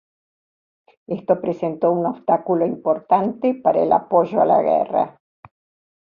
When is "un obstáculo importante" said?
1.91-3.53